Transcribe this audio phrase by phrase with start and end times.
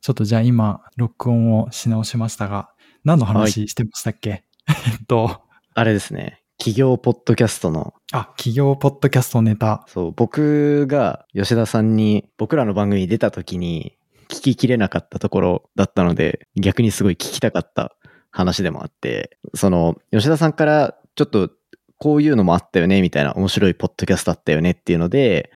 [0.00, 2.70] ちょっとじゃあ今、録音をし直しましたが、
[3.04, 5.42] 何の話してましたっけ、 えっと、
[5.74, 6.42] あれですね。
[6.58, 9.84] 企業ポッドキャストの、あ、企業ポッドキャストネタ。
[9.88, 13.96] そう、僕が吉田さんに僕らの番組に出た時に
[14.28, 17.96] 聞ききれなかったところだったので、逆にすごい聞きたかった
[18.30, 21.50] 話でもあって、その、吉田さんからちょっと
[21.98, 25.52] こういうのもあったよね、みたいな面白いポッドキャストあったよねっていうので、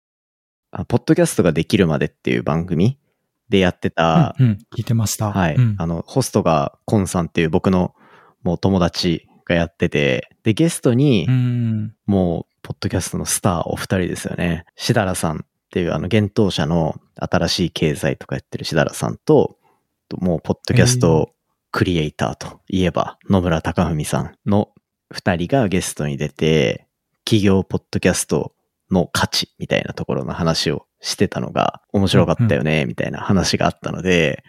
[0.73, 2.99] あポッドキャストができるまでっていう番組
[3.53, 5.31] でやってた、うん、うん、聞いてました。
[5.31, 5.55] はい。
[5.55, 7.95] うんあの、ホストがコンさんっていう僕の
[8.43, 11.95] もう友達がやってて、で、ゲストにう、ん。
[12.07, 14.65] もう、ポッドキャストのスターお二人ですよね。
[14.77, 19.59] しだらさんっていうあの、幻冬者の新しい経済とかやってるしだらさんと、
[20.19, 21.31] もう、ポッドキャスト
[21.71, 24.71] クリエイターといえば、野村隆文さんの
[25.11, 26.87] 二人がゲストに出て、
[27.25, 28.55] 企業ポッドキャスト
[28.91, 34.43] の価値みたいなところの話をしてたのが面白かったよね、みたいな話があったので、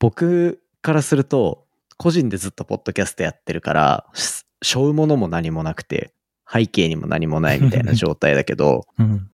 [0.00, 1.66] 僕からすると、
[1.98, 6.12] 個人でずっとポッドキャストやってるから、し背負うものも何もなくて、
[6.50, 9.30] 背景にも何もないみたいな 状態だけど、うん。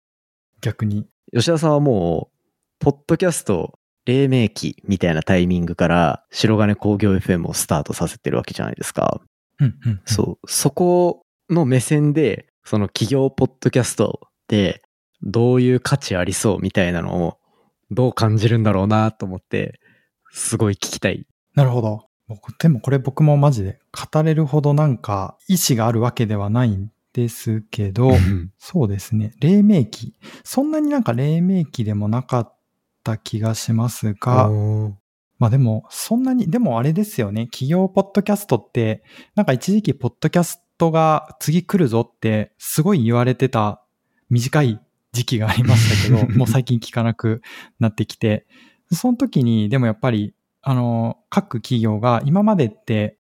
[0.62, 1.08] 逆に。
[1.32, 2.36] 吉田さんはもう、
[2.80, 9.22] ポッドキャスト黎明期みたいなタイミングから、白金工業 FM をスタートさせてるわけじゃないですか。
[9.60, 10.02] うん、うん。
[10.06, 10.52] そう。
[10.52, 14.82] そこの目線で、その企業ポッドキャストって、
[15.22, 17.38] どういう価値ありそうみたいなのを、
[17.92, 19.80] どう感じるんだろうなと思って、
[20.32, 21.26] すごい聞きたい。
[21.54, 22.08] なるほど。
[22.28, 28.12] 僕でもこれ僕もマジで語れるほどなんか意志があるわけではないんですけど、
[28.58, 29.34] そうですね。
[29.40, 30.16] 黎明期。
[30.44, 32.58] そんなになんか黎明期でもなかっ
[33.04, 34.50] た気がしますが、
[35.38, 37.48] まあでも、そんなに、でもあれですよね。
[37.48, 39.04] 企業ポッドキャストって、
[39.36, 43.84] なんか一時期ポッドキャストが次来るぞってすごい言われてた
[44.30, 44.80] 短い
[45.16, 47.42] 時期がありましたけど、 もう最近聞かなく
[47.80, 48.46] なってきて、
[48.92, 53.18] その時にでもやっぱり、あの、各企業が今までって、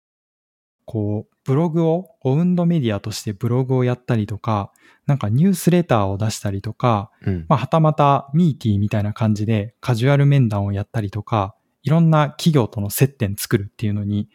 [0.84, 4.72] こう、ブログを、オウンドメディアとしてブログをやったりとか、
[5.06, 7.46] なんかニュースレターを出したりとか、うん。
[7.48, 14.28] まあ、はたまたミーティーみたいな感じでカジュアル面談をやったりとか、いろんな企業との接点作るっていうのに、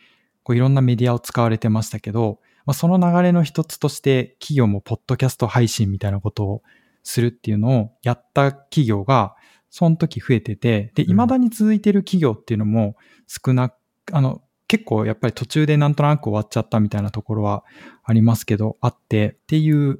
[0.43, 6.63] こういろんなメディアを使われてましたけど、まあ、その流れの一つとして企業もポッドキャスト配信みたいなことを
[7.05, 9.35] するっていうのをやった企業が、
[9.69, 11.09] その時増えてて、で、うん。
[11.09, 12.95] 未だに続いてる企業っていうのも
[13.27, 13.73] 少なく、
[14.11, 17.63] あの、結構やっぱり途中でなんとなく終わっちゃったみたいなところは
[18.03, 19.99] ありますけど、あってっていう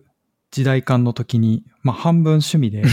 [0.50, 2.84] 時代感の時に、まあ半分趣味で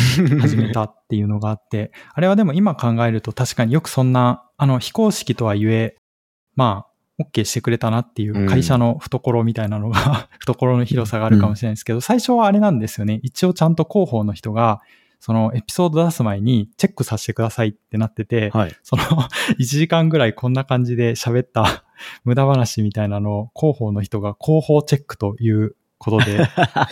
[0.40, 5.96] 始めたっていうのがあって、 あれはでも今考えると確かによくそんな、あの、非公式とはゆえ、
[6.54, 13.20] まあ、OK してくれたなっていう会社の懐みたいなのが、 懐の広さがあるかもしれないですけど、最初はあれなんですよね。
[13.22, 14.80] 一応ちゃんと広報の人が、
[15.20, 18.74] そのエピソード出す前にチェックさせてくださいってなってて、はい。
[18.82, 19.02] その
[19.60, 21.84] 1時間ぐらいこんな感じで喋った
[22.24, 26.44] 無駄話みたいなのを広報の人が広報チェックということで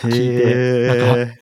[0.03, 1.40] 聞いて、なんか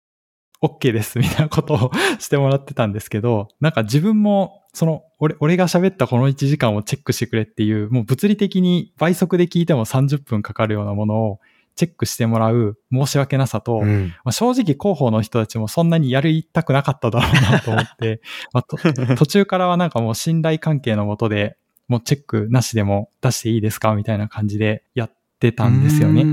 [0.62, 11.40] OK ですみたいなことを してもらってたんですけど、なんか自分も、その、俺、俺が喋ったこの1時間をチェックしてくれっていう、もう物理的に倍速で聞いても30分かかるようなものを
[11.80, 18.22] チェックしてもらう申し訳なさと、うんまあ、正直広報の人たちもそんなにやりたくなかっただろうなと思って、
[18.52, 18.78] まあと
[19.16, 26.24] 途中からはなんかもう信頼関係のもとで、もうチェックなしでも出していいですかみたいな感じでやってたんですよね。。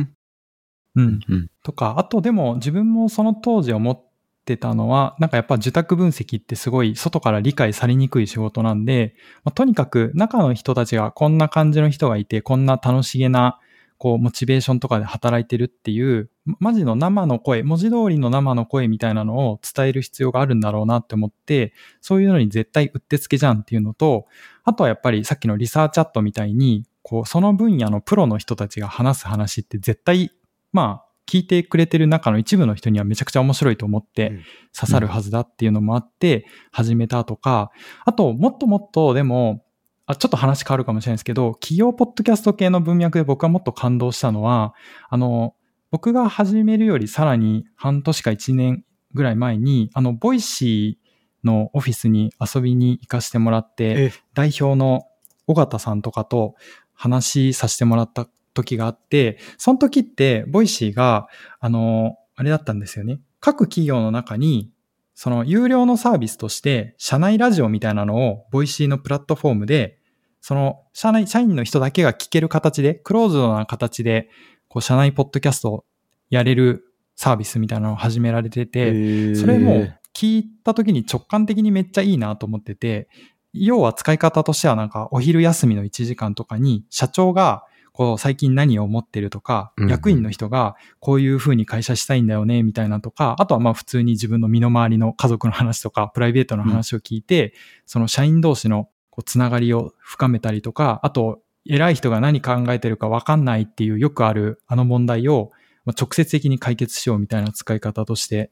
[0.96, 1.20] うん。
[1.28, 1.50] うん。
[1.62, 4.02] とか、あとでも自分もその当時思っ
[4.46, 9.14] てたのは、なんかやっぱ受託分析ってすごい外から理解されにくい仕事なんで、
[9.44, 13.58] まあ、とにかく中の人たちがこんな感じの人がいて、こんな楽しげな、
[13.98, 16.30] こう、モチベーションとかで働いてるっていう、
[16.60, 24.26] マジの生の声、文字通りの生の声みたいなのを伝える必要があるんだろうなって思って、そういうのに絶対うってつけじゃんっていうのと、
[24.64, 30.30] あとはやっぱりさっきのリサーチャットみたいに、こう、その分野のプロの人たちが話す話って絶対、
[30.72, 34.42] まあ、聞いてくれてる中の一部の人にはめちゃくちゃ面白いと思ってうん。
[34.78, 37.70] 刺さるはずだっていうのもあって始めたとか、
[38.04, 39.64] あと、もっともっとでも、
[40.06, 44.74] あちょっと話変わるかもしれないですけど、企業ポッドキャスト系の文脈で僕はもっと感動したのは、
[45.08, 45.54] あの、
[45.90, 48.84] 僕が始めるよりさらに半年か1年
[49.14, 54.12] ぐらい前に、あの、ボイシーのオフィスに遊びに行かせてもらって、え。
[54.34, 55.06] 代表の
[55.46, 56.54] 尾形さんとかと
[56.94, 61.28] 話させてもらった時があって、その時って、ボイシーが、
[61.60, 63.20] あの、あれだったんですよね。
[63.40, 64.72] 各企業の中に、
[65.14, 69.98] その有料のサービスとして、社内ラジオみたいなのを、ボイシーのプラットフォームで、
[70.40, 74.28] その、社内、社員の人だけが聞ける形で、クローズドな形で、
[74.68, 75.84] こう、社内ポッドキャストを
[76.30, 83.08] やれるサービスみたいなのを始められてて、それも聞いた時に直感的にめっちゃいいなと思ってて、
[83.52, 87.64] 要は使い方としてはなんかお昼休みの1時間とかに社長が
[87.96, 97.54] こう最近何を思ってるとか、役員の人がこういう風に会社したいんだよねみたいなとか、あとはまあ普通に自分の身の回りの家族の話とかプライベートの話を聞いて、
[97.86, 105.52] その社員同士のこうつながりを深めたりとか、あと偉い人が何考えてるか分かんないっていうよくあるあの問題を
[105.86, 108.50] まあ直接的に解決しようみたいな使い方として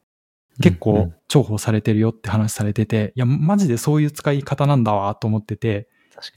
[0.59, 5.87] 結構ん重宝されてるよって話されてて、いや、マジでそういう使い方なんだわと思ってて。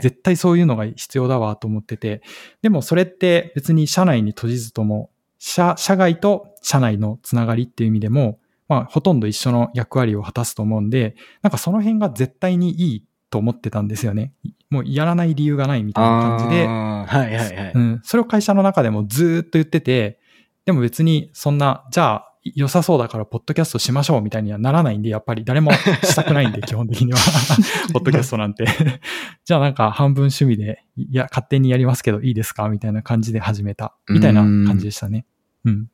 [0.01, 2.23] 絶対そういうのが必要だわと思ってて、
[2.63, 8.39] でもそれって別に社内に閉じずとも、社、社外と社内のつながりっていう意味でも、
[8.69, 14.33] まあほとんど一緒の役割を果たすと思うんで、なんかその辺が絶対にいいと思ってたんですよね。
[14.71, 17.73] もうやらない理由がないみたいな感じで、はいはいはい。
[17.75, 20.19] うん、それを会社の中でもずーっと言ってて、
[20.65, 27.19] でも別にそんな、じゃあ良さそうだからポッドキャストしましょうみたいにはならないんで、やっぱり誰もしたくないんで、 基本的には。
[27.93, 28.67] ポッドキャストなんて。
[29.45, 33.97] じゃあなんか半分趣味で、いや、勝手にやりますけどいいですかみたいな感じで始めた。
[34.09, 35.27] みたいな感じでしたね。
[35.65, 35.89] うん。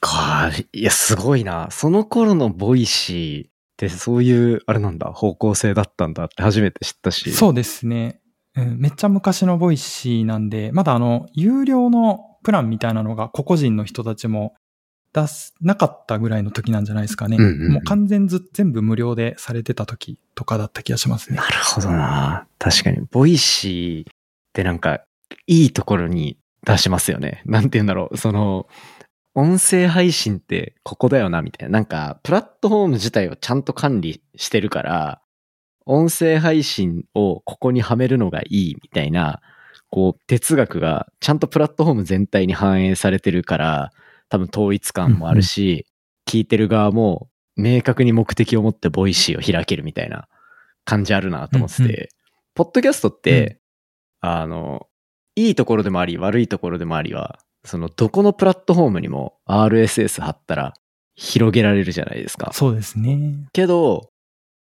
[0.00, 1.68] かいや、すごいな。
[1.70, 7.32] その頃のボイシーってそういう、あれなんだ、方向性だったんだって初めて知ったし。
[7.32, 8.20] そうですね。
[8.56, 14.54] うん、めっちゃ昔のボイシーなんで、まだあの、有料のプランみたいなのが個々人の人たちも
[15.14, 17.36] 出す、なかったぐらいの時なんじゃないですかね。
[17.38, 21.46] うんうんうんもう完全ず、全部無料でされてた時とかだった気がしますねな。
[21.46, 22.46] るほどな。
[22.58, 24.14] 確かに、ボイシーっ
[24.52, 25.02] てなんか、
[25.46, 27.42] いいところに出しますよね。
[27.46, 28.16] なんて言うんだろう。
[28.16, 28.66] その、
[29.34, 31.72] 音声配信ってここだよな、みたいな。
[31.72, 35.20] なんか、プラットフォーム自体をちゃんと管理してるから、
[35.86, 39.40] 音声配信をここにはめるのがいい、みたいな、
[39.90, 43.92] こう、哲学がちゃんとプラットフォーム全体に反映されてるから、
[44.28, 45.86] 多分統一感もあるし、
[46.26, 50.28] 聞いてる側も明確に目的を持ってボイシーを開けるみたいな
[50.84, 52.08] 感じあるなと思ってて、うんう
[52.54, 53.58] ポッドキャストって、
[54.20, 54.86] あの、
[55.36, 60.74] いいところでもあり、悪いところでもありは、その、どこのプラットフォームにも RSS 貼ったら
[61.16, 62.52] 広げられるじゃないですか。
[62.52, 63.48] そうですね。
[63.52, 64.10] けど、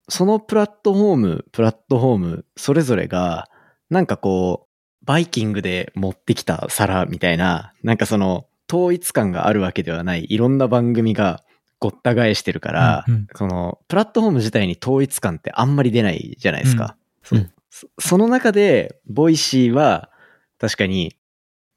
[0.09, 3.49] そのプラットフォーム、プラットフォーム、それぞれが、
[3.91, 4.69] なんかこ
[5.03, 11.45] う、バイキングで持ってきた皿みたいな、なんかその、統一感があるわけではない、いろんな番組が
[11.79, 13.27] ごった返してるから、うんうん。
[13.35, 16.97] その、プラットフォーム自体に統一感ってあんまり出ないじゃないですか。
[17.31, 17.39] うん。
[17.39, 17.51] そう。
[17.71, 20.11] そその中で、ボイシーは、
[20.59, 21.17] 確かに、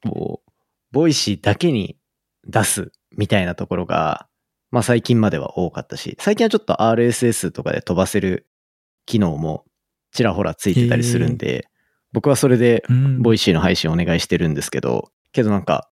[0.02, 0.50] こう、
[0.92, 1.98] ボイシーだけに
[2.46, 4.26] 出すみたいなところが、
[4.70, 8.46] まあ最近までは多かったし、最近はちょっと RSS とかで飛ばせる
[9.04, 9.64] 機能も
[10.12, 11.68] ちらほらついてたりするんで、
[12.12, 13.22] 僕はそれでうん。
[13.22, 15.89] ボイシーの配信お願いしてるんですけど、けどなんか、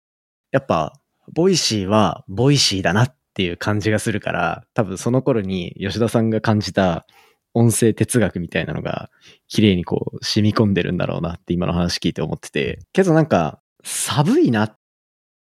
[0.56, 0.94] やっぱ、
[1.34, 7.06] ボイシーはボイシーだなっていう感じがするから、多分その頃に吉田さんが感じた
[7.54, 9.10] 音声哲学みたいなのが、
[9.50, 14.78] 綺麗にこう、染み込んでるんだろうなって今の話聞いて思ってて、けどなんか、寒いなっ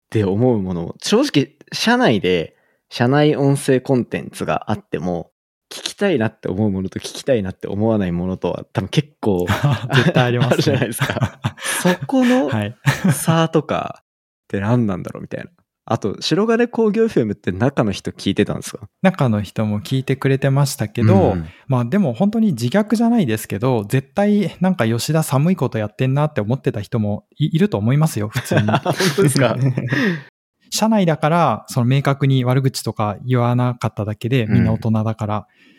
[0.09, 2.57] て思うもの、正直、社内で、
[2.89, 5.31] 社内音声コンテンツがあっても、
[5.69, 9.45] 聞きたいなって思うものと聞きたいなって思わないものとは多分結構
[9.95, 10.54] 絶対あります、ね。
[10.54, 11.39] あるじゃないですか。
[11.81, 12.75] そこの はい。
[13.13, 14.04] 差とか
[14.47, 15.49] って何なんだろうみたいな。
[15.89, 18.89] あと、白金工業 FM って中の人聞いてたんですか？
[19.01, 28.61] 中の人も聞いてくれてましたけど、うんまあでも本当に自虐じゃないですけど、絶対なんか吉田寒いことやってんなって思ってた人もい いると思いますよ、普通に。
[28.68, 28.80] 本
[29.16, 29.56] 当ですか？
[30.69, 35.37] 社内だから、その明確に悪口とか言わなかっただけで、みんな大人だから。
[35.37, 35.77] うん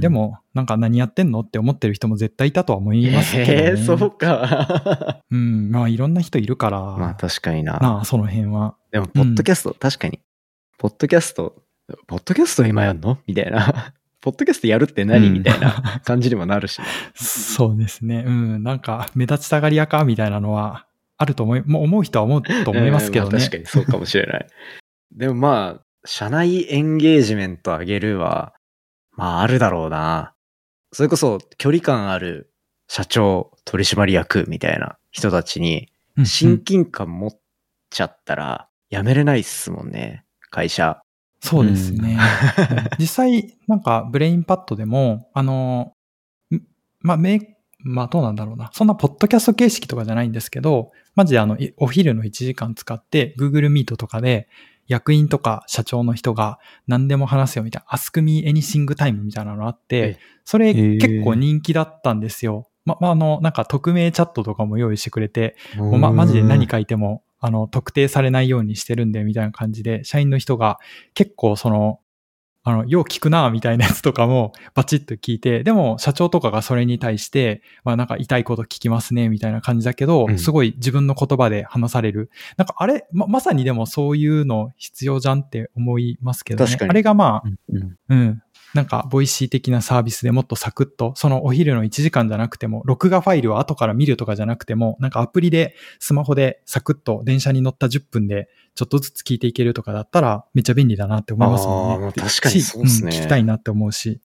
[0.00, 3.62] で、も、なんか何やってんのって思ってる人も絶対いたとは思いますけど、ね。
[3.70, 5.22] えー、そうか。
[5.30, 7.78] うん、まあいろんな人いるから、まあ確かにな。
[7.78, 8.76] なあ、その辺は。
[8.90, 10.20] でも、ポッドキャスト、確かに。
[10.78, 11.56] ポッドキャスト、
[12.06, 13.18] ポッドキャスト今やんの？
[13.26, 13.92] みたいな。
[14.20, 16.84] ポッドキャストやるって何、うんみたいな感じにもなるし、ね。
[17.14, 18.24] そうですね。
[18.26, 23.28] うん、なんか目立ちたがり屋かみたいなのはあると思い、もう思う人は思うと思いますけどね。
[23.28, 24.46] うんまあ確かにそうかもしれない。
[25.12, 28.52] でもまあ、社内エンゲージメント上げるは、
[29.16, 30.34] まああるだろうな。
[30.92, 32.52] それこそ距離感ある
[32.88, 37.30] 社長、取締役みたいな人たちにうん親近感持っ
[37.90, 41.02] ちゃったら辞めれないっすもんね、会社。
[41.40, 42.18] そうですね。
[42.98, 45.92] 実際、なんかブレインパッドでも、あの、
[46.50, 46.60] ん
[47.00, 48.70] まあ、め、まあ、どうなんだろうな。
[48.72, 54.48] そんなポッドキャスト形式とかじゃないんですけど、マジであの、いお昼の1時間使って、Google Meet とかで、
[54.88, 62.68] 役員とか社長の人が何でも話すよみたいな、Ask Me Anything Time みたいなのあってえ、それ結構人気だったんですよ。
[62.84, 70.78] ま、まあ、あの、なんか匿名チャットとかも用意してくれて、もうま、マジで何書いても、あの、特定されないようにしてるんで、みたいな感じで、社員の人が
[71.12, 72.00] 結構その、
[72.68, 82.28] あの、よう聞くなみたいなやつとかもバチッと聞いて、でも社長とかがそれに対して、まあなんか痛いこと聞きますねみたいな感じだけど、すごい自分の言葉で話される。
[82.56, 86.76] なんかあれ、ま、まさにでもそういうの必要じゃんって思いますけどね。
[86.80, 88.42] あれがまあ、うん、うん、
[88.76, 102.12] なんか、ボイシー的なサービスでもっとサクッと、そのお昼の1時間じゃなくても、録画ファイルを後から見るとかじゃなくても、なんかアプリでスマホでサクッと電車に乗った10分でちょっとずつ聞いていけるとかだったら、めっちゃ便利だなって思いますもんね。
[102.12, 103.18] 確かにそうですね、うん。
[103.18, 104.20] 聞きたいなって思うし。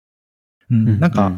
[0.69, 1.31] うん、なんか、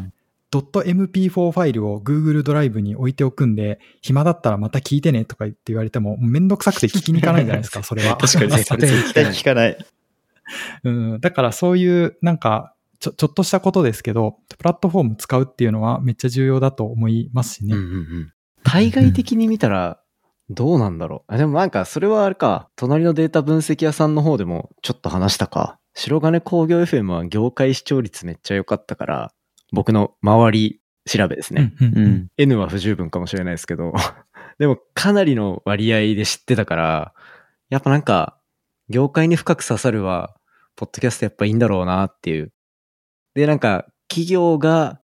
[0.50, 8.16] ドット .mp4 ファイルを Google ドライブに置いておくんで、暇だったらまた聞いてねとか言って言われても、めんどくさくて聞きに行かないじゃないですか、それは。
[8.20, 9.78] 確かに、それ絶対聞かない。
[10.84, 12.73] うん、だからそういう、なんか、
[13.04, 17.74] ちょ、ちょっとしたことですけど、プラットフォーム使うっていうのはめっちゃ重要だと思いますしね。
[17.74, 18.32] うんうんうん、
[18.62, 20.00] 対外的に見たら、
[20.50, 21.34] どうなんだろう。
[21.34, 25.78] あでもなんか、それはあれか、隣のデータ分析屋さんの方でもちょっと話したか。
[25.94, 29.32] 白金工業 FM は業界視聴率めっちゃ良かったから、
[29.72, 31.72] 僕の周り調べですね。
[31.80, 33.92] うん、うん、N は不十分かもしれないですけど、
[34.58, 37.14] でもかなりの割合で知ってたから、
[37.70, 38.38] やっぱなんか、
[38.88, 40.34] 業界に深く刺さるは、
[40.76, 42.52] ポッドキャストやっぱいいんだろうなっていう
[43.34, 45.00] で、なんか、企業が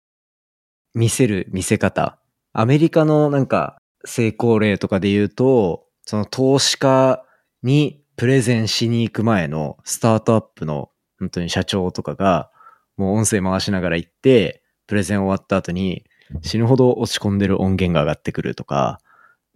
[0.94, 2.18] 見せる見せ方。
[2.52, 7.24] アメリカのなんか成功例とかで言うと、その投資家
[7.62, 12.50] にプレゼンしに行く前のスタートアップの本当に社長とかが
[12.96, 16.04] もう音声回しながら行って、プレゼン終わった後に
[16.42, 19.00] 死ぬほど落ち込んでる音源が上がってくるとか、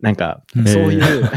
[0.00, 1.30] なんか、そういう、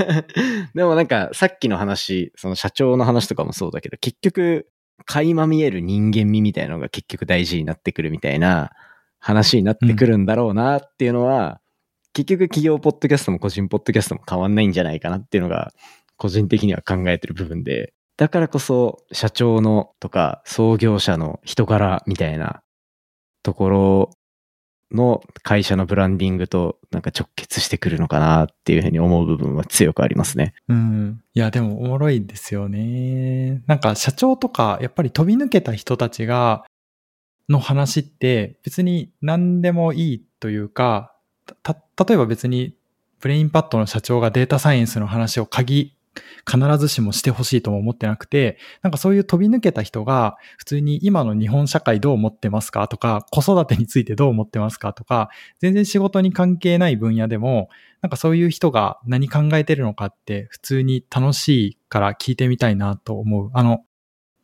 [0.74, 4.68] でもなんかさっきの話、その社長の話とかもそうだけど、結局
[5.04, 8.70] 垣間見える人間味みたいなのが結局大事になってくるみたいな
[9.18, 11.56] 話になってくるんだろうなっていうのは、うん、
[12.12, 15.72] 結局企業ポッドキャストも個人ポッドキャストも変わんないんじゃないかなっていうのが
[16.16, 22.62] 個人的には考えてる部分で、だからこそ社長のとか創業者の人柄みたいな
[23.42, 24.10] ところ
[24.92, 30.54] の会社のブランディングとなんか直結してくるのかなっていうふうに思う部分は強くありますね。
[30.68, 31.22] うん。
[31.34, 33.62] いや、でもおもろいですよね。
[33.66, 36.64] なんか社長とかやっぱり飛び抜けた人たちが、
[37.48, 41.14] の話って別に何でもいいというか、
[41.62, 42.76] た、例えば別に
[43.20, 45.96] ブレインパッドの社長がデータサイエンスの話を鍵
[46.50, 52.88] 必ずしもしてほしいとも思ってなくて、なんかそういう飛び抜けた人が普通に今の日本社会どう思ってますか？
[52.88, 54.92] とか、子育てについてどう思ってますか？
[54.92, 57.68] とか、全然仕事に関係ない分野でも、
[58.00, 63.50] なんかそういう人が何考えてるのかって普通に楽しいから聞いてみたいなと思う。
[63.54, 63.84] あの、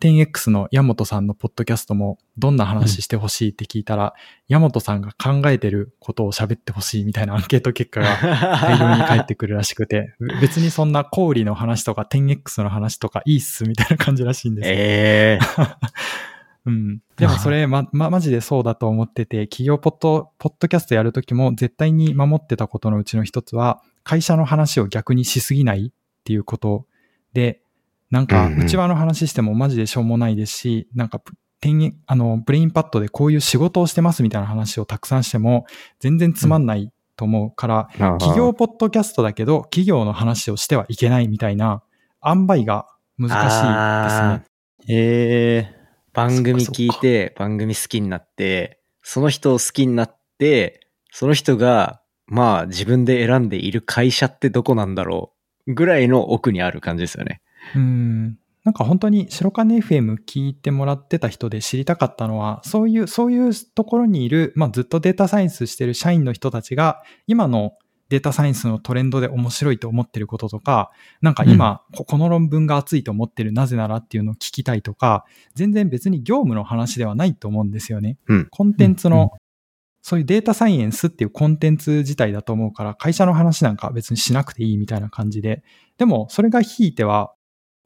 [0.01, 4.15] 10X のヤモトさんのポッドキャストもどんな話してほしいって聞いたら、
[4.47, 8.17] ヤモトさんが考えてることを喋ってほしいみたいなアンケート結果が
[8.61, 14.75] 大量に返ってくるらしくて、別にそんな小売の話とか 10X の話とかいいっすみたいな感じらしいんですよ。
[14.77, 15.77] えー
[16.67, 17.03] うん。
[17.17, 26.87] でもそれ、ま、ま、マジでそうだと思ってて、企業ポッド、ポッドキャストやるときも絶対に守ってたことのうちの一つは、会社の話を逆にしすぎないっていうこと
[27.33, 27.63] で、
[28.11, 31.21] なんか、内輪の話してもマジでしょうもないですし、なんか、
[32.07, 35.67] あの、ブレインパッドでこういう仕事をしてますみたいな話をたくさんしても、
[35.99, 41.83] 全然つまんないと思うから、うん、企業ポッドキャストだけど、企業の話をしてはいけないみたいな、
[42.25, 42.87] 塩梅が
[43.19, 43.67] 難しい
[44.05, 44.49] ですね。
[44.91, 55.33] ええー、番組聞いて、番組好きになって、その人を好きになって、その人が、まあ自分で選んでいる会社ってどこなんだろ
[55.67, 57.41] うぐらいの奥にある感じですよね。
[57.75, 58.39] うん。
[58.65, 67.73] なんか本当に白金 FM 聞いてもらってた人で知りたかったのは、そういう、そういうところにいる、まあずっとデータサイエンスしてる社員の人たちが、今の
[68.09, 78.19] データサイエンスのトレンドで面白いと思ってることとか、なんか今、うん、この論文が熱いと思ってるなぜならっていうのを聞きたいとか、全然別に業務の話ではないと思うんですよね。
[78.29, 79.33] うん、コンテンツの、
[80.01, 85.63] そういうデータサイエンスっていうコンテンツ自体だと思うから、会社の話なんか別にしなくていいみたいな感じで、
[85.99, 87.33] でもそれがひいては、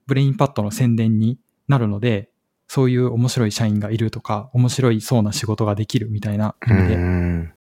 [0.07, 2.31] ブレインパッドの宣伝になるので、
[2.69, 6.95] そういう面白い社員がいるとか、面白いそうな仕事ができるみたいな意味で。
[6.95, 7.53] うん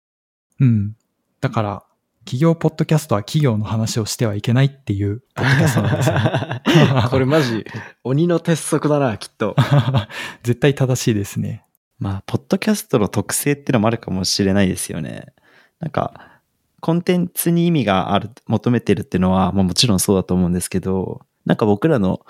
[0.61, 0.97] うん。
[1.41, 1.83] だから、
[2.25, 7.09] 企業ポッドキャストは企業の話をしてはいけないっていうポッドキャストなんですよ、ね。
[7.11, 7.67] これマジ、
[8.05, 9.57] 鬼の鉄則だな、きっと。
[10.45, 11.65] 絶対正しいですね。
[11.99, 15.27] まあ、ポッドキャストの特性ってのもあるかもしれないですよね。
[15.81, 16.41] なんか、
[16.81, 22.25] コンテンツに意味がある、求めてるっていうのは、まあもちろんそうだと思うんですけど、なんか僕らの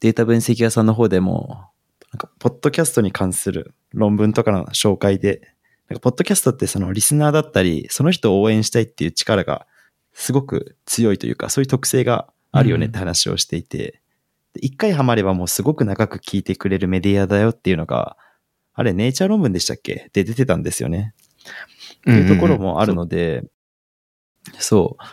[0.00, 1.66] データ分析屋さんの方でも、
[2.12, 5.40] なんか、ポッドキャストに関する論文とかの紹介で、
[5.88, 9.66] なんか、ポッドキャストってそのリスナーだったり、その人を応援したいっていう力が
[10.12, 14.00] すごく強いというか、そういう特性があるよねって話をしていて、
[14.56, 18.16] 一回ハマればもうすごく長く聞いてくれるメディアだよっていうのが、
[18.74, 20.10] あれ、ネイチャー論文でしたっけ？
[20.12, 21.14] で出てたんですよね。
[21.98, 23.44] っていうところもあるので、
[24.58, 25.04] そう。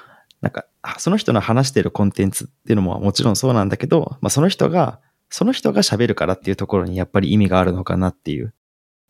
[0.41, 0.65] なんか、
[0.97, 8.53] その人の話してるコンテンツっていうのももちろんそうなんだけど、まあその人が、その人が喋るからっていうところにやっぱり意味があるのかなっていう。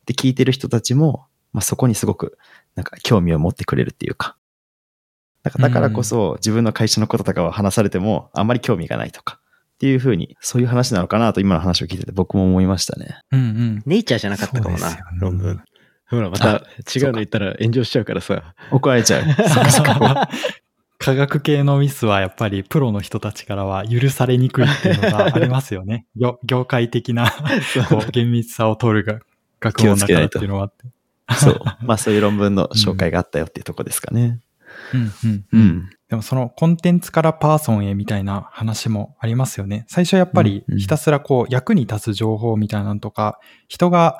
[0.06, 2.38] で、聞いてる人たちも、まあそこにすごく、
[2.75, 4.38] なんか興味を持ってくれるっていうか。
[5.44, 9.40] だからだからこそ自分の会社のこととかを話されてもあんまり興味がないとか。
[9.75, 13.20] っていうふうに、そういう話なのかなと今の話を聞いてて僕も思いましたね。
[13.32, 13.84] うんうん。
[13.88, 15.63] ネイチャーじゃなかったかもな、そうですよね論文。
[16.08, 16.50] ほら、また
[16.96, 18.54] 違うの言ったら炎上しちゃうからさ。
[18.70, 19.24] 怒られちゃう。
[21.01, 26.05] 科学系のミスはやっぱりプロの人たちからは許されにくいっていうのがありますよね。
[26.15, 27.31] 業業界的な
[27.89, 29.20] こう厳密さを取るが
[29.60, 30.86] 学問だからっていうのはあって。
[31.36, 31.62] そう。
[31.81, 34.41] まあそういう論文の紹介があったよっていうとこですかね。
[34.93, 35.89] うんうんうん。
[36.08, 39.86] でもそのコンテンツからパーソンへみたいな話もありますよね。
[39.88, 44.20] 最初やっぱりひたすらこう役に立つ情報みたいなのとか、人が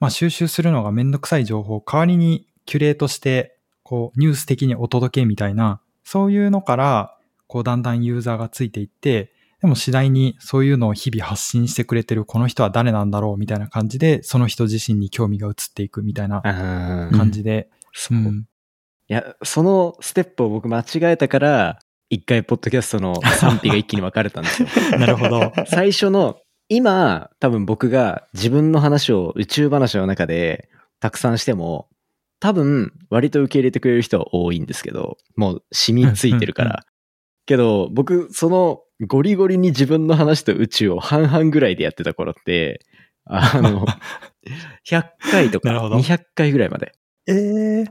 [0.00, 5.82] まあ収集するのがめんどくさい情報を代わりにキュレートしてこうニュース的にお届けみたいな、
[6.12, 7.16] そういうのから
[7.46, 18.20] こうだんだんユーザーがついていって、でも次第にそういうのを日々発信してくれてるこの人は誰なんだろうみたいな感じで、その人自身に興味が移っていくみたいなうん感じで、そうう。
[18.20, 18.44] いん
[19.08, 21.78] や、そのステップを僕間違えたから、
[22.10, 24.68] 一回ポッドキャストの賛否が一気に分かれたんですよ。
[25.00, 25.50] なるほど。
[25.64, 30.68] 最初の、今、多分僕が自分の話を宇宙話の中で
[31.00, 31.88] たくさんしても、
[32.42, 36.84] 多分割と受け入れてくれる人は多いんですけど、もう染みついてるから。
[37.46, 42.84] けど、僕、そのゴリゴリに自分の話と宇宙を半々ぐらいでやってた頃って、
[43.26, 43.86] あの、
[44.90, 46.92] 100回とかなるほど200回ぐらいまで。
[47.28, 47.84] ええ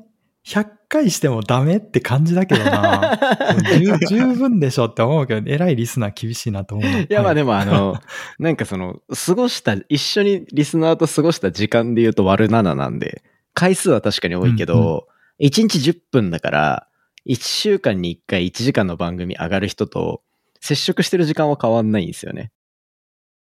[0.46, 3.18] 100回してもダメって感じだけどな。
[3.80, 6.90] 十十分でしょって思うけど、偉いリスナー厳しいなと思う。
[7.04, 7.54] いや、まあでも。
[7.54, 8.02] もあの、
[8.38, 15.08] なんかその、過ごした、一緒にリスナーと過ごした時間で言うと割る7なんで、回数は確かに多いけうんうど、
[15.40, 16.88] 1日10分だから、
[17.26, 20.24] 1週間に1回1時間の番組上がる人と、
[20.60, 22.52] 接触してる時間は変わんないんですよね。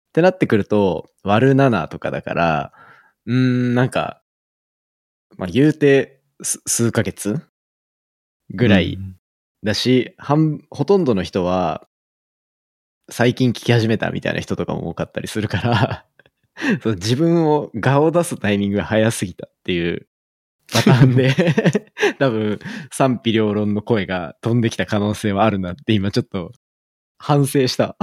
[0.09, 2.73] ってなってくると、割る7とかだから、
[3.25, 4.21] うーん、なんか、
[5.37, 7.41] まあ言うて、す数ヶ月
[8.51, 8.97] ぐらい
[9.63, 11.87] だし、半、ほとんどの人は、
[13.09, 16.05] 最近聞き始めたみたいな人とかも多かったりするから、
[16.81, 20.07] そう自分を顔を出すタイミングが早すぎたっていう
[20.71, 21.33] パターンで、
[22.19, 22.59] 多分
[22.91, 26.51] 賛否両論の声が飛んできた可能性はあるなって今ちょっと
[27.17, 27.95] 反省した。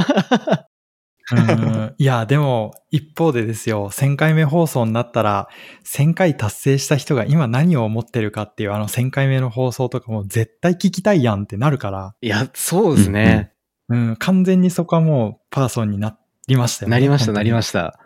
[1.32, 5.48] うんいや、でも、一方でですよ、1000回目放送になったら、
[5.86, 13.52] 1000回達成した人が今何を思ってるかっていうあの1000回目の放送とかも絶対聞きたいやんってなるから、いや、そうですね。
[13.88, 16.96] うん、完全にそこはもうパーソンになりましたよね。
[16.96, 17.98] なりました、なりましした。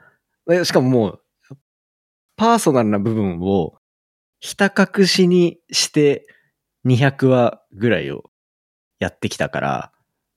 [0.49, 1.21] でしかももう、
[2.37, 3.75] パーソナルな部分を、
[4.41, 6.27] ひた隠しにして
[6.87, 8.31] 200話ぐらいを
[9.01, 9.93] やってきたから、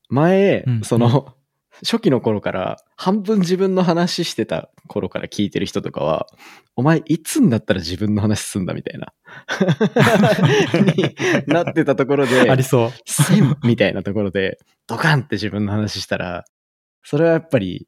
[0.09, 1.35] 前、うんその、
[1.83, 6.27] 初期の頃から、半分自分の話してた頃から聞いてる人とかは、
[6.75, 9.13] お前いつになったら自分の話すんだみたいな。
[10.93, 11.15] に
[11.47, 12.91] なってたところで、ありそう。
[13.05, 16.43] 千みたいなところで、ドカンって自分の話したら、
[17.03, 17.85] それはやっぱり、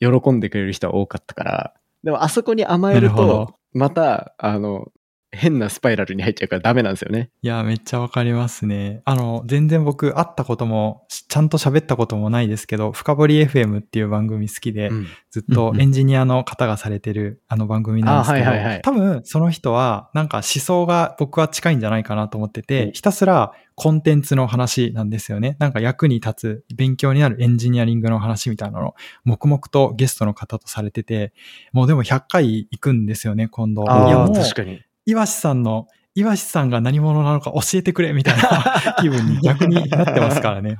[0.00, 4.88] 喜んでくれる人は多かったから、でもあそこに甘えると、また、あの、
[5.32, 7.30] 変なスパイラルに入っちゃうからダメなんですよね。
[7.42, 9.02] いや、めっちゃわかりますね。
[9.04, 25.56] あの、全然僕会ったことも、しちゃんと喋ったこともないですけど、深掘り FM っていう番組好きで、うんずっとエンジニアの方がされてるあの番組なんですけど、あはいはいはい多分その人はなんか思想が僕は近いんじゃないかなと思ってて、ひたすらコンテンツの話なんですよね。
[25.58, 31.34] なんか役に立つ勉強になるエンジニアリングの話みたいなのを黙々とゲストの方とされてて、
[31.74, 33.90] もうでも100回行くんですよね、今度。
[33.90, 34.80] ああ、確かに。
[35.06, 40.76] 岩志さんの、岩志さんが何者なのか教えてくれみたいな 気分に逆になってますからね、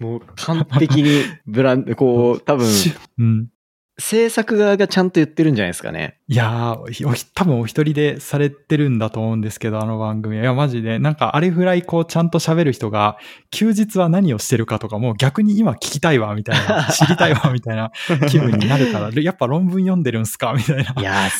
[0.00, 2.72] 本もう完璧にブランド、こう、多当分、に。
[3.18, 3.48] うん。
[3.98, 6.18] 制作側がちゃんと言ってるんじゃないですかね。
[6.28, 10.42] いやー多分お一人でされてるんだと思うんですけど、あの番組は。
[10.42, 13.16] いや、マジで、なんかあれぐらいこうちゃんと喋る人が、
[13.50, 17.90] 休日は何をしてるかとかも逆に今聞きたいわ、みたいな、 知りたいわ、みたいな
[18.28, 20.52] 気分になるから、やっぱ論文読んでるんすか？
[20.54, 20.94] みたいな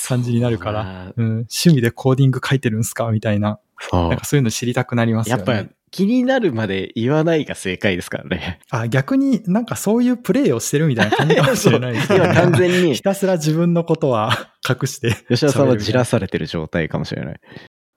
[0.08, 1.12] 感じになるから、ら。
[1.16, 3.10] うん、趣味でコーディング書いてるんすか？
[3.10, 3.58] みたいな。
[3.78, 5.44] そうなんかそういうの知りたくなりますよね。
[5.46, 8.60] やっぱ気になるまで言わないが正解ですからね。
[8.70, 12.18] あ、逆になんかそういうプレイをしてるみたいな感じかも しれないですね。
[12.18, 15.16] 今完全にひたすら自分のことは 隠して。
[15.28, 16.10] 吉田さんはじらす。
[16.10, 17.40] されてる状態かもしれない。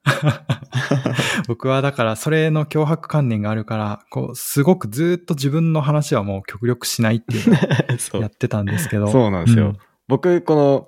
[1.47, 7.57] 僕はだからそれの脅迫観念があるから、こう、すごくずっと自分の話はもう極力しないっていうの
[7.97, 9.07] そうをやってたんですけど。
[9.07, 9.67] そうなんですよ。
[9.67, 9.77] うん
[10.09, 10.87] 僕、この、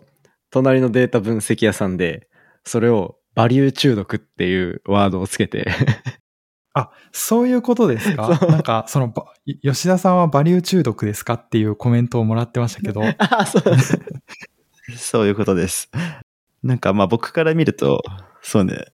[0.50, 2.28] 隣のデータ分析屋さんで、
[2.66, 5.68] それを、バリュー中毒っていうワードをつけて、
[6.74, 8.40] あ、そういうことですか？
[8.48, 9.26] なんか、その、ば
[9.62, 13.02] 吉田さんはバリュー中毒ですかっていうコメントをもらってましたけど。
[13.18, 13.64] あ、そう。
[14.98, 15.90] そういうことです。
[16.64, 18.02] なんかまあ僕から見ると、
[18.42, 18.86] そうね、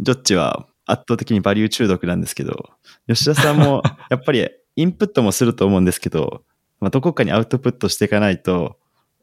[0.00, 2.70] ジョッジは圧倒的にバリュー中毒なんですけど、
[3.08, 6.44] 吉田さんも やっぱりインプットもすると思うんですけど、
[6.80, 8.76] まあ、どこかにアウトプットしていかないと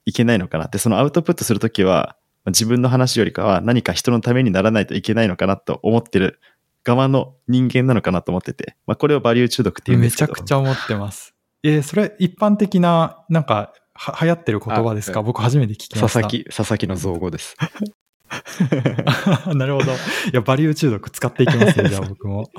[0.05, 6.39] いけないのかなって、そのアウトプットするときは、まあ自分の話よりかは何か人のためにならないといけないのかなと思ってる
[6.83, 10.43] 側の人間なのかなと思ってて、まあこれをバリュー中毒って言うんでめちゃすけど。
[10.43, 11.33] くちゃ思ってます。
[11.63, 15.19] えーそれ一般的な、なんか、は流行ってる言葉ですか？
[15.19, 16.01] あ僕初めて聞きました。
[16.07, 17.55] 佐々木、佐々木の造語です。
[19.53, 19.91] なるほど。
[19.91, 19.95] い
[20.33, 22.49] や、バリュー中毒使っていきますよ、じゃあ 僕も。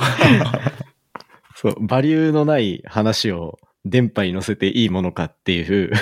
[1.56, 5.92] そう、バリューのない話を電波に乗せていいものかっていう、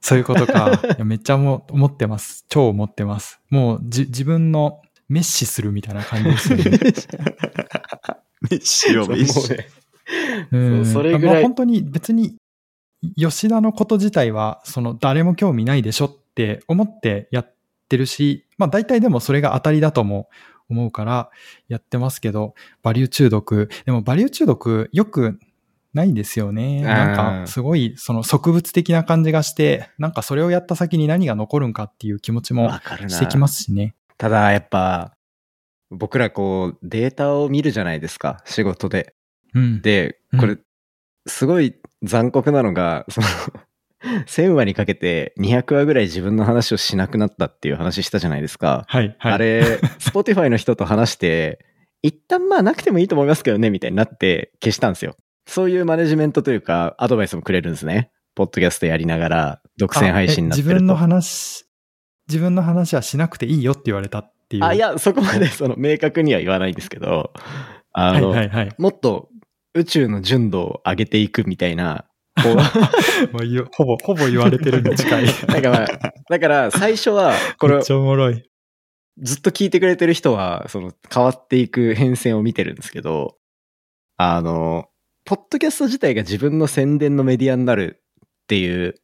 [0.00, 0.80] そういうことか。
[0.84, 2.44] いやめっちゃも思ってます。
[2.48, 3.40] 超思ってます。
[3.50, 6.64] もうじ自分のメッシするみたいな感じですよね。
[8.50, 9.26] メッシをそうメッ
[10.84, 12.36] シそれぐらいまあ本当に別に
[13.16, 17.54] 吉田のこと自体はその誰も興味ないでしょって思ってやっ
[17.88, 20.28] てるし、まあ大体でもそれが当たりだとも
[20.68, 21.30] 思うから
[21.68, 23.68] やってますけど、バリュー中毒。
[23.86, 25.38] でもバリュー中毒よく
[25.94, 26.82] ないですよね。
[26.82, 32.70] なんかすごいその植物的な感じがして、なんかそれをやった先に何が残るんかっていう気持ちも。
[33.08, 33.94] してきますしね。
[34.18, 35.16] ただ、やっぱ、
[35.90, 39.14] 僕らこう、データを見るじゃないですか、仕事で。
[39.54, 39.80] うん。
[39.80, 40.58] で、これ、
[41.26, 43.26] すごい残酷なのが、その、
[44.26, 48.84] 1000話にかけて200話ぐらい自分の話をしなくなったっていう話したじゃないですか。
[48.86, 49.32] はい、はい。
[49.32, 51.64] あれ、 Spotify の人と話して、
[52.02, 55.16] 一旦まあなくてもいいと思いますけどね、みたいになって消したんですよ。
[55.46, 58.10] そういうマネジメントというか、アドバイスもくれるんですね。
[58.34, 61.66] ポッドキャストやりながら、独占配信になってる自分の話、
[62.28, 64.64] 自分の話はしなくていいよって言われたっていう。
[64.64, 67.32] あ、いや、そこまでその明確には言わないんですけど、
[67.92, 68.74] あはいの、はいはい。
[68.78, 69.28] もっと
[69.74, 72.04] 宇宙の純度を上げていくみたいな、
[72.42, 72.56] こう、
[73.74, 75.24] ほぼ、ほぼ言われてるに近い。
[75.48, 75.86] なんかまあ、
[76.28, 78.44] だから最初は、これめっちゃおもろい。
[79.20, 83.36] ずっと聞いてくれてる人は、その変わっていく変遷を見てるんですけど、
[84.16, 84.86] あの、
[85.24, 88.94] ポッドキャスト自体が自分の宣伝のメディアになるっていう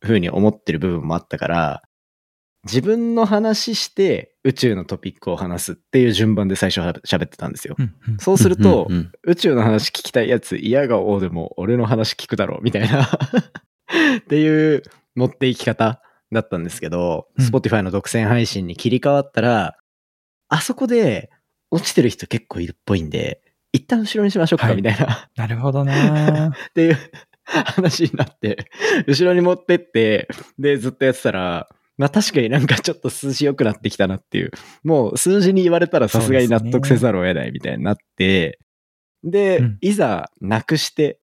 [0.00, 1.82] 風に思ってる部分もあったから、
[2.64, 7.74] 自分の話して宇宙のトピックを話すっていう順番で最初は喋ってたんですよ。
[7.78, 9.12] うんうんそうすると、うんうん。
[9.24, 13.04] 宇宙の話聞きたいやつ嫌がおうでも俺の話聞くだろうみたいな。
[14.18, 14.82] っていう
[15.14, 16.00] 持っていき方
[16.32, 17.44] だったんですけど、うん。
[17.44, 19.76] Spotify の独占配信に切り替わったら、
[20.48, 21.30] あそこで
[21.70, 24.76] 落ちてる人結構いるっぽいんで、一旦後ろにしましょうかはい。
[24.76, 26.96] みたいな、なるほどな っていう
[27.44, 28.68] 話になって、
[29.06, 34.50] 後ろに持ってって、で、ずっとやってたら、まあ確かになんかちょっと数字良くなってきたなっていう。
[34.82, 38.58] もう数字に言われたらさすがに納得せざるを得ないみたいになって、
[39.22, 41.18] で、うんいざなくして、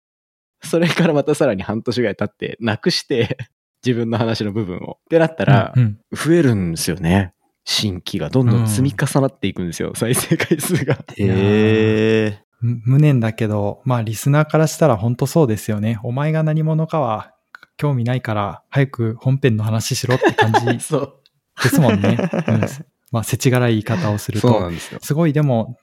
[0.61, 3.37] それからまたさらに半年ぐらい経って、なくして、
[3.85, 4.97] 自分の話の部分を。
[4.99, 7.33] ってなったらう、ん増えるんですよね。
[7.63, 9.93] 新規がどんどん積み重なっていくんですよ。
[9.95, 10.95] 再生回数が。
[11.15, 12.39] へえ。
[12.61, 15.97] うん無念だけど、まあリスナーからしたら本当そうですよね。
[16.03, 17.33] お前が何者かは
[17.79, 20.65] 興味ないから、早く本編の話しろって感じ。
[20.67, 22.17] ですもんね。
[22.47, 22.61] うん
[23.11, 24.49] まあ、世知辛い言い方をすると。
[24.49, 24.99] そうなんですよ。
[25.01, 25.77] すごいでも、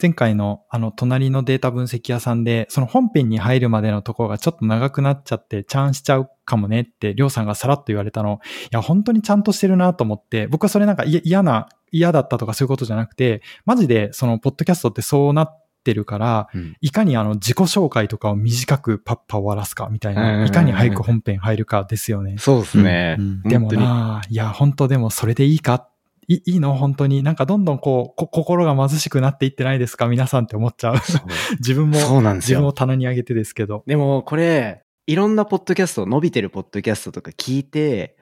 [0.00, 22.36] 前回のあの隣のデータ分析屋さんで、その本編に入るまでのところがちょっと長くなっちゃって、チャンしちゃうかもねって、りょうさんがさらっと言われたの、いや、本当にちゃんとしてるなと思って、僕はそれなんかい嫌な、嫌だったとかそういうことじゃなくて、マジでそのポッドキャストってそうなってるから、うんいかにあの自己紹介とかを短くパッパ終わらすかみたいな、いかに早く本編入るかですよね。
[22.38, 23.16] そうですね。
[23.18, 25.88] うんうんでもな、いや、本当でもそれでいいか？
[26.28, 26.74] いいいの？
[26.74, 27.22] 本当に。
[27.22, 30.06] なんかどんどんこう、こ心が貧しくなっていってないですか？
[30.06, 30.94] 皆さんって思っちゃう
[31.58, 32.72] 自分も、そうなんですよ自分を。
[32.72, 33.82] 棚に上げてですけど。
[33.86, 38.16] でもこれ、いろんなポッドキャスト、伸びてるポッドキャストとか聞いて、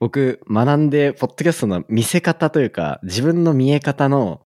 [0.00, 4.42] 僕学んで、ポッドキャストの見せ方というか、自分の見え方の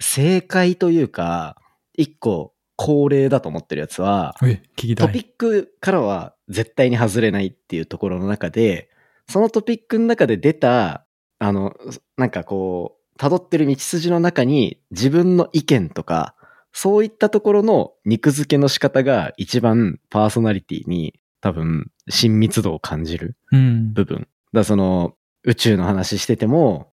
[0.00, 1.56] 正解というか、
[1.94, 4.54] 一個恒例だと思ってるやつは、トピ
[4.86, 5.24] ッい。
[5.24, 8.88] クからは絶対に外れないっていうところの中で、
[9.28, 11.04] そのトピックの中で出た、
[11.38, 11.74] あの、
[12.16, 16.34] なんかこう、辿ってる道筋の中に自分の意見とか、
[16.72, 23.92] そういったところの肉付けの仕方が一番パーソナリティに多分親密度を感じるうん。
[23.92, 24.20] 部分。
[24.20, 26.92] だからその宇宙の話してても、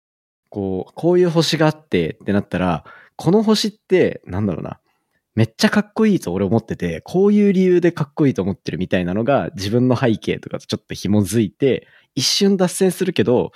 [0.49, 2.85] こう、こういう星があってってなったら、
[3.17, 4.79] この星って、なんだろうな。
[5.35, 13.53] めっちゃかっこいいと俺思ってて、こういう理由でかっこいいと思ってるみたいなのが自分の背景とかとちょっと紐づいて、一瞬脱線するけど、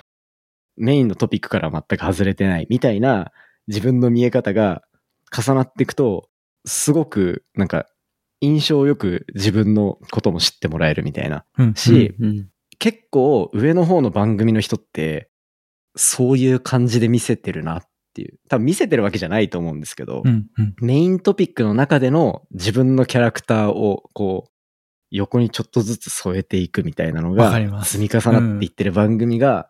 [0.75, 3.31] メインのトピックから全く外れてないみたいな
[3.67, 4.83] 自分の見え方が
[5.35, 6.29] 重なっていくと、
[6.65, 7.87] すごくなんか
[8.41, 11.45] 印象よく自分のことも知ってもらえるみたいな。
[11.57, 11.75] うん。
[11.75, 12.49] し、うん。
[12.79, 15.29] 結構上の方の番組の人って、
[15.95, 18.39] そういう感じで見せてるなっていう。
[18.49, 20.47] 多分見せてるわけじゃないと思うんですけど、うん。
[20.57, 20.75] うん。
[20.81, 24.51] メイントピックの中での自分のキャラクターをこう、
[25.11, 29.69] 横にちょっとずつ添えていくみたいなのが積み重なっていってる番組が、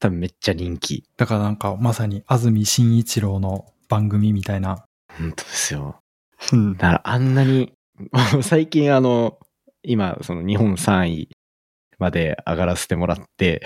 [0.00, 1.04] 多分めっちゃ人気。
[1.16, 4.86] だからなんかまさに安住紳一郎の番組みたいな。
[5.18, 6.00] 本当ですよ。
[6.52, 7.74] うんだからあんなに、
[8.42, 9.38] 最近あの、
[9.82, 11.28] 今その日本3位
[11.98, 13.62] まで上がらせてもらって、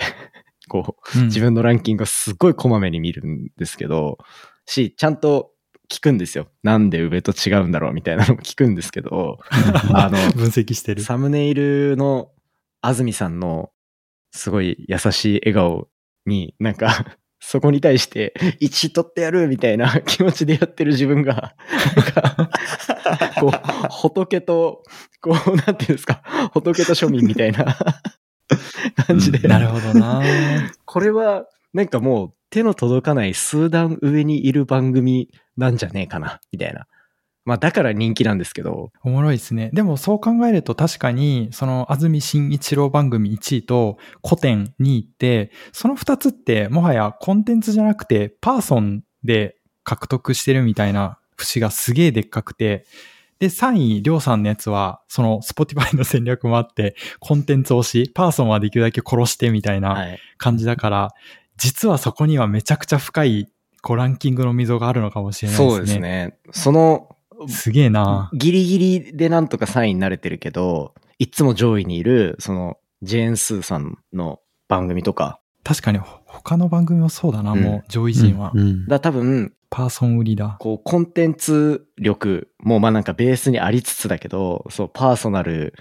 [0.67, 4.17] こう、うん自分のランキングをすっごいこまめに見るんですけど、
[4.65, 5.51] し、ちゃんと
[5.89, 6.47] 聞くんですよ。
[6.63, 9.39] なんで上と違うんだろうみたいなのも聞くんですけど、
[9.93, 11.01] あの、 分析してる。
[11.01, 12.31] サムネイルの
[12.81, 13.71] 安住さんの
[14.31, 15.87] すごい優しい笑顔
[16.25, 21.55] になんか、 そこに対して1位取ってやるみたいな気持ちでやってる自分が、
[21.95, 22.49] なんか、
[23.39, 24.83] こう、仏と、
[25.21, 27.77] こう、なんていうんですか、仏と庶民みたいな
[29.07, 30.21] 感じで、なるほどな
[30.85, 36.87] これは、なんかもう手の届かない数段上にいる番組なんじゃねえかな、みたいな。
[37.45, 39.69] まあだから人気なんですけど、おもろいですね。
[39.71, 52.85] でもそう考えると確かに、その安住紳一郎番組1位と古典2位って、その2つってもはやコンテンツじゃなくてパーソンで獲得してるみたいな節がすげえでっかくて、
[53.39, 60.19] で、3位、りょうさんのやつは、その Spotify の戦略もあって、コンテンツ推し、パーソンはできるだけ殺してみたいなはい。
[60.37, 61.13] 感じだから、
[61.57, 63.47] 実はそこにはめちゃくちゃ深い、
[63.81, 65.75] こうランキングの溝があるのかもしれないですね。
[65.75, 65.99] そうです。
[65.99, 66.37] ね。
[66.51, 67.15] その、
[67.47, 78.51] すげえなギリギリでなんとか3位になれてるけど、いつも上位にいる、その、ジェーン・スーさんの番組とか、確かにほ他の番組もそうだな、うんもう上位陣は。
[78.55, 78.87] うん。
[78.87, 80.57] だ多分、パーソン売りだ。
[80.59, 85.73] こう、コンテンツ力も、まあなんかベースにありつつだけど、そう、パーソナル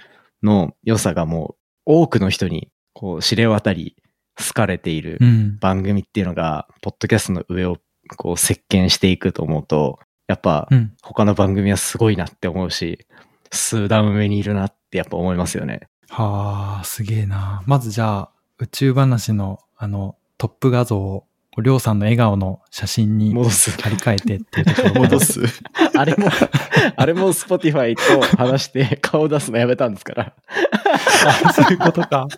[0.42, 3.96] の良さがもう、多くの人に、こう、知れ渡り、
[4.38, 5.58] 好かれているうん。
[5.60, 7.78] 番組っていうのが、ポッドキャストの上を、
[8.16, 10.92] こう、席巻していくと思うと、やっぱう、ん。
[11.02, 13.06] 他の番組はすごいなって思うし、
[13.52, 15.88] 数段上にいるなってやっぱ思いますよね。
[16.08, 17.62] はあ、すげえな。
[17.66, 21.25] まずじゃあ、宇宙話の、あの、トップ画像を、
[21.62, 23.70] りょうさんの笑顔の写真に戻す。
[23.70, 25.40] 張り替えてっていうところ戻す。
[25.96, 26.28] あれも、
[26.96, 30.32] あれも Spotify と話して顔出すのやめたんですから。
[31.46, 32.28] あそういうことか。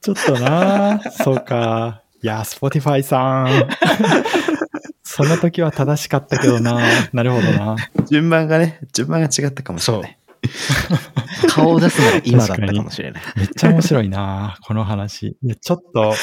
[0.00, 1.00] ちょっとな。
[1.10, 2.02] そうか。
[2.22, 3.68] いや、Spotify さん。
[5.02, 6.80] その時は正しかったけどな。
[7.12, 7.76] なるほどな。
[8.08, 10.18] 順番がね、順番が違ったかもしれない。
[11.48, 13.22] 顔を出すのが今だったかもしれない。
[13.36, 14.56] めっちゃ面白いな。
[14.62, 15.36] この話。
[15.42, 16.14] いや、ちょっと、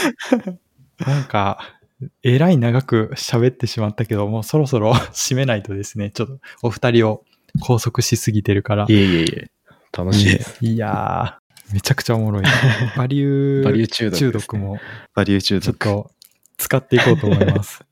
[1.06, 1.75] なんか、
[2.24, 7.24] えらい長く喋ってしまったけど、もうそろそろ 締めないとですね、ちょっとお二人を
[7.62, 8.94] 拘束しすぎてるからい。
[8.94, 9.48] えいえいえ。
[9.98, 10.66] 楽しいです。
[10.66, 12.44] いやー、めちゃくちゃおもろい。
[12.98, 14.80] バリューバリュー中毒ですね中毒も
[15.14, 15.64] バリュー中毒。
[15.64, 16.12] ちょっと
[16.58, 17.84] 使っていこうと思います。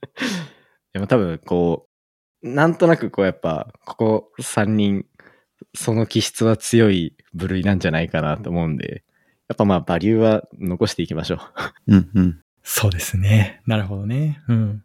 [0.94, 1.88] でも多分こ
[2.44, 5.06] う、なんとなくこうやっぱ、ここ3人、
[5.74, 9.04] その気質は強い部類なんじゃないかなと思うんで、
[9.48, 11.40] やっぱまあバリューは残していきましょう。
[11.88, 12.43] うんうん。
[12.64, 13.62] そうですね。
[13.68, 14.42] なるほどね。
[14.48, 14.84] うん。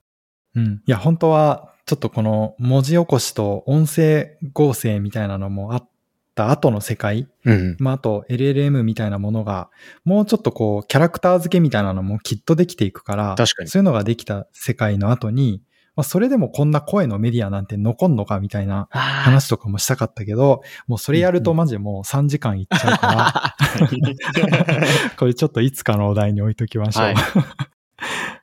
[0.57, 0.83] うん。
[0.87, 5.89] いや、本当は、ちょっとこの文字起こしと音声合成みたいなのもあっ
[6.35, 7.77] た後の世界、うん。
[7.81, 9.71] まあ、あと LLM みたいなものが、
[10.05, 15.63] もうちょっとこう、キャラクター付けみたいなのもきっとできていくから、確かにそういうのができた世界の後に、
[15.99, 23.57] まあ、それでもこんな声のメディアなんて残んのかみたいな話話とかもしたかったけど、もうそれやるとマジでもう3時間いっちゃうか
[23.99, 24.79] ら、
[25.19, 27.05] これちょっといつかのお題に置いときましょう。
[27.07, 27.15] はい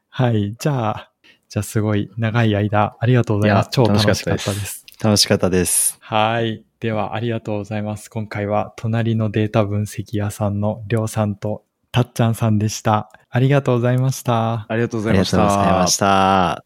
[0.09, 0.55] はい。
[0.59, 1.11] じゃあ、
[1.47, 3.69] じゃあすごい長い間ありがとうございます。
[3.71, 4.59] 超楽しかったたで。
[4.59, 5.97] です楽しかったです。
[6.01, 6.65] はい。
[6.81, 8.09] では、ありがとうございます。
[8.09, 11.63] 今回は、隣のデータ分析屋さんのりょうさんと
[11.93, 13.09] たっちゃんさんでした。
[13.29, 14.65] ありがとうございました。
[14.67, 15.37] ありがとうごありがざいました。
[15.37, 16.63] とうございました。